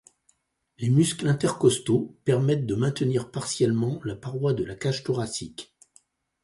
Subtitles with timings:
[0.79, 5.75] Les muscles intercostaux permettent de maintenir partiellement la paroi de la cage thoracique.